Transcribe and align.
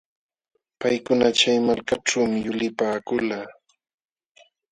Paykuna 0.79 1.27
chay 1.39 1.57
malkaćhuumi 1.67 2.37
yulipaakulqaa. 2.47 3.45